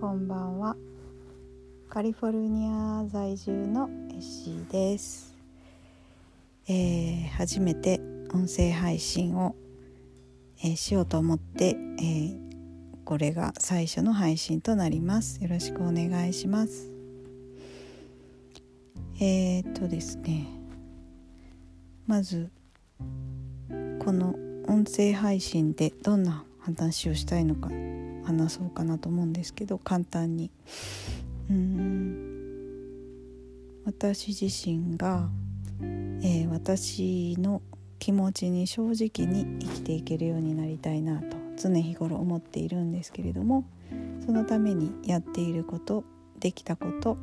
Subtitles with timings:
[0.00, 0.76] こんばんは。
[1.88, 5.34] カリフォルニア在住のエシーです、
[6.68, 8.00] えー、初めて
[8.32, 9.56] 音声配信を、
[10.62, 12.38] えー、しようと思って、えー、
[13.04, 15.42] これが最初の配信となります。
[15.42, 16.92] よろしくお願いします。
[19.20, 20.46] えー、っとですね。
[22.06, 22.52] まず
[23.98, 24.36] この
[24.68, 27.87] 音声配信でどんな話をしたいのか。
[28.28, 30.50] 話そうかなと思うんですけど簡単に。
[31.50, 32.38] うん。
[33.84, 35.30] 私自身が、
[35.80, 37.62] えー、私の
[37.98, 43.64] 気持ちに正直に生きていけるようになりたいなと常日頃思っているんですけれども
[44.24, 46.04] そのためにやっていること
[46.38, 47.16] できたこと、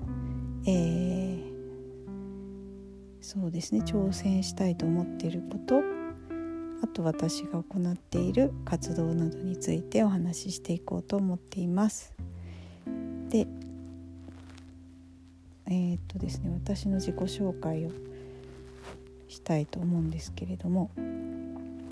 [0.65, 1.39] えー、
[3.21, 5.94] そうですね挑戦したいと思っていること
[6.85, 12.13] あと私が行っている活動などについてお話ししていこうと思っています。
[13.29, 13.47] で
[15.65, 17.91] えー、っとですね私の自己紹介を
[19.27, 20.91] したいと思うんですけれども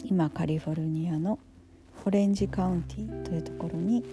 [0.05, 1.39] 今カリフォルニアの
[2.05, 4.05] オレンジカウンティというところに、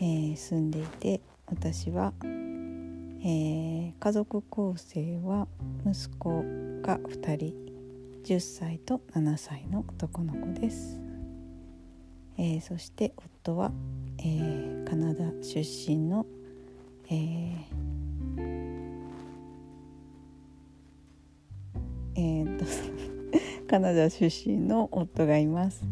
[0.00, 5.48] えー、住んでいて私は、えー、家族構成は
[5.86, 6.42] 息子
[6.82, 7.73] が2人
[8.24, 10.98] 10歳と7歳の男の子です、
[12.38, 13.70] えー、そして夫は、
[14.18, 16.24] えー、カナダ出身の、
[17.10, 18.64] えー
[22.16, 22.64] えー、と
[23.68, 25.84] カナダ出身の夫がいます。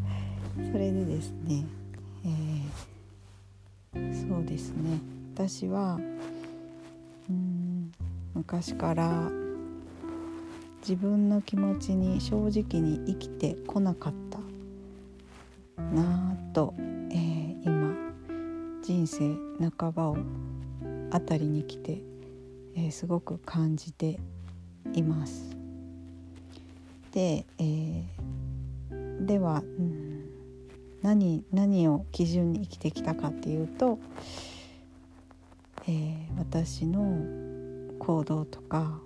[0.71, 1.65] それでですね、
[3.95, 5.01] えー、そうですね。
[5.35, 6.01] 私は
[7.29, 7.93] うん
[8.35, 9.31] 昔から
[10.83, 14.41] 自分の気持ちに正直に生きてこなかった
[15.81, 16.75] なぁと、
[17.13, 17.95] えー、今
[18.83, 19.37] 人生
[19.79, 20.17] 半ばを
[21.13, 22.03] あたりに来て、
[22.75, 24.19] えー、すごく感じて
[24.93, 25.57] います。
[27.13, 30.25] で、えー、では、うん、
[31.01, 34.01] 何何を基準に生きてきたかっていうと、
[35.87, 37.23] えー、私の
[38.01, 38.99] 行動とか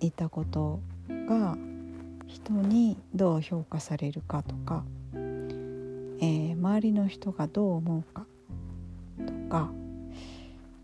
[0.00, 1.56] いたことが
[2.26, 8.26] 人にどう評価されるかとか、えー、周りの人がどう思うか
[9.26, 9.70] とか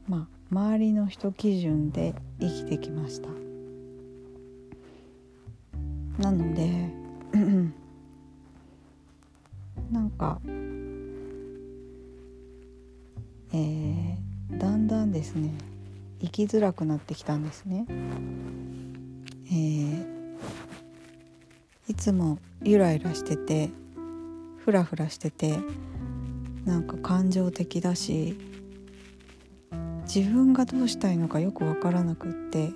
[0.09, 3.29] まあ周りの人基準で生きてきました
[6.23, 6.91] なので
[9.91, 10.41] なんか
[13.53, 15.53] えー、だんだんですね
[16.21, 17.87] 生きづらくなってきたんですね。
[19.55, 20.05] えー、
[21.87, 23.71] いつもゆらゆらしてて
[24.59, 25.61] ふらふらしてて
[26.65, 28.37] なんか感情的だし
[30.13, 32.73] 自分がどうしたいのかよく分からなくって、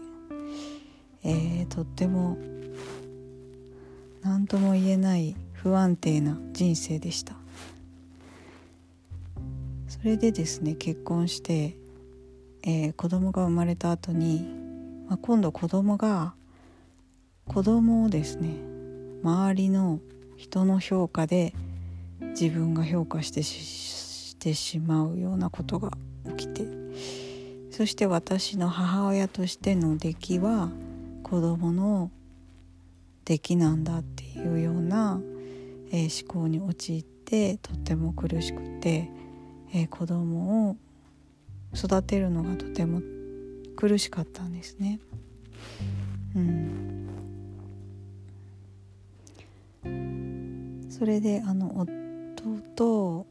[1.25, 2.38] えー、とっても
[4.22, 7.34] 何とも言えない不安定な人生でした。
[9.88, 11.77] それでですね結婚して、
[12.62, 14.47] えー、子供が生まれた後に、
[15.09, 16.34] まあ、今度子供が
[17.49, 18.51] 子供をですね
[19.25, 20.01] 周りの
[20.37, 21.55] 人の評価で
[22.21, 25.91] 自分が評価してしてしまうようなことが
[26.37, 26.67] 起きて
[27.71, 30.71] そして私の母親としての出来は
[31.23, 32.11] 子供の
[33.25, 35.21] 出来なんだっていうような、
[35.91, 39.11] えー、思考に陥ってとっても苦しくて、
[39.75, 40.77] えー、子供を
[41.75, 43.01] 育てるのがとても
[43.77, 45.01] 苦しかったんですね。
[46.35, 46.98] うん
[50.99, 53.27] それであの夫と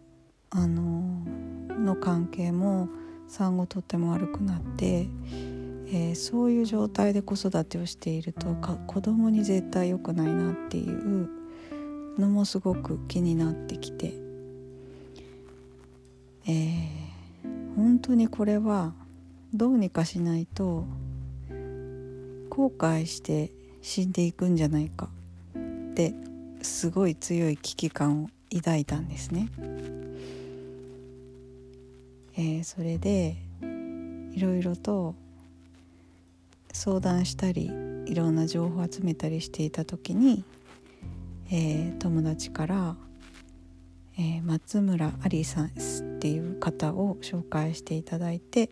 [0.49, 1.23] あの
[1.77, 2.87] の関係も
[3.27, 5.07] 産後とっても悪くなって、
[5.87, 11.29] えー、そういう状態で子育てをしているとか子供に絶対良くないなっていう
[12.17, 14.13] のもすごく気になってきて、
[16.47, 18.93] えー、本当にこれは
[19.53, 20.85] どうにかしないと
[22.49, 25.09] 後悔して死んでいくんじゃないか
[25.89, 26.15] って
[26.61, 29.49] すごい強い危機感を抱いたんですね。
[32.35, 33.35] えー、それで
[34.33, 35.15] いろいろと
[36.71, 37.71] 相談したり
[38.05, 40.43] いろんな情報を集めたりしていた時に、
[41.51, 42.95] えー、友達から
[44.19, 45.69] 「えー、松村ありさんっ
[46.19, 48.71] ていう方を紹介していただいて、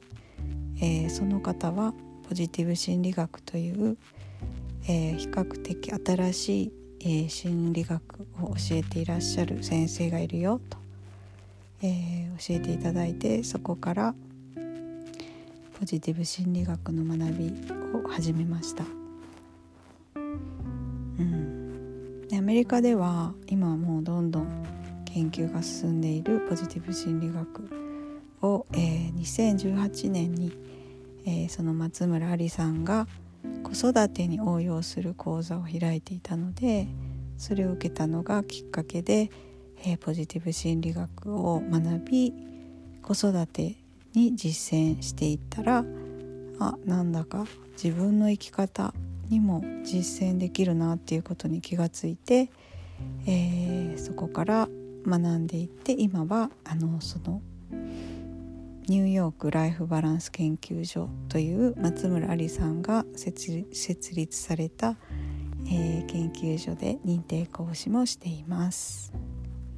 [0.81, 1.93] えー、その方は
[2.27, 3.97] ポジティブ心理学という、
[4.88, 6.71] えー、比較的新しい
[7.07, 8.01] えー、心理学
[8.41, 10.77] を教えていらっしゃる先生がいるよと、
[11.83, 14.15] えー、教えていただいてそこから、
[15.79, 17.53] ポジティブ心理学の学び
[17.93, 18.83] を始めました。
[20.15, 20.19] う
[21.21, 24.65] ん、でアメリカでは今はもうどんどん
[25.05, 27.69] 研究が進んでいるポジティブ心理学
[28.41, 30.51] を、えー、2018年に、
[31.25, 33.07] えー、その松村ありさんが
[33.65, 36.88] 子育てに応用する講座を開いていたので
[37.38, 39.31] それを受けたのがきっかけで、
[39.83, 42.33] えー、ポジティブ心理学を学び
[43.01, 43.75] 子育て
[44.13, 45.83] に実践していったら
[46.59, 47.45] あなんだか
[47.81, 48.94] 自分の生き方
[49.29, 52.51] にも実践できるなっていうことに気がついて、
[53.25, 54.69] えー、そこから
[55.07, 57.41] 学んでいって今はあのその
[58.87, 63.49] ニューヨークライフバランス研究所という松村ありさんが設
[64.13, 64.95] 立された、
[65.67, 69.11] えー、研究所で認定講師もしています。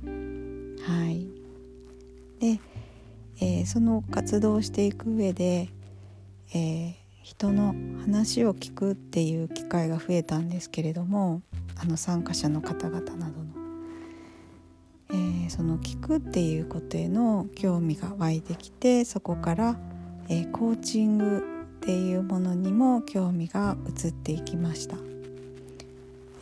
[0.04, 0.12] は
[1.10, 1.28] い
[2.40, 2.60] で、
[3.40, 5.70] えー、その活動をしていく上で、
[6.54, 6.94] えー、
[7.24, 11.42] 人の話を聞くっていう機会が増えたんですけれども
[11.78, 13.47] あの参加者の方々などの。
[15.50, 19.80] その聞くっていうことへの興味が湧いてきてそこから、
[20.30, 21.44] え、コーチング
[21.78, 24.98] っていうものにも興味が移っていきました。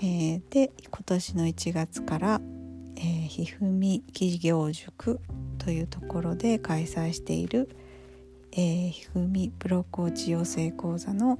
[0.01, 2.41] えー、で今年の1月から
[2.97, 5.19] えー、ひふみ企業塾
[5.57, 7.69] というところで開催している、
[8.51, 11.39] えー、ひふみプロコーチ養成講座の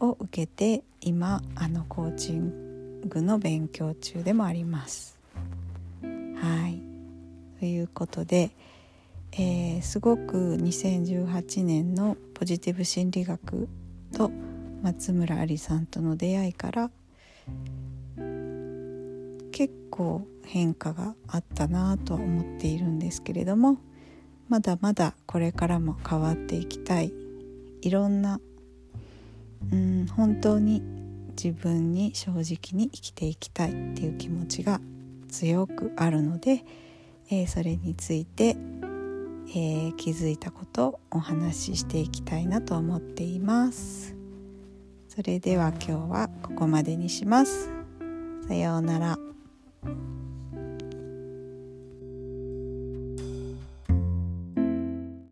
[0.00, 5.18] を受けて今あのコーチングの勉強中でもあります。
[6.44, 6.82] はい。
[7.58, 8.50] ということで、
[9.32, 13.66] えー、すごく2018年のポジティブ心理学
[14.14, 14.30] と
[14.82, 16.90] 松村ありさんとの出会いから
[19.52, 23.78] 結構変化があったなとは思っているんですけれども
[24.50, 27.10] まだまだこれからも変わっていきたい。
[27.80, 28.38] いろんな
[29.72, 30.82] うん本当に
[31.42, 34.82] 自分に正直に生きていきたいっていう気持ちが
[35.34, 36.64] 強くあるので、
[37.28, 38.56] えー、それについて、
[39.48, 44.14] えー、気づいたことをお話ししていきたいなと思っています。
[45.08, 47.68] それでは今日はここまでにします。
[48.46, 49.18] さようなら。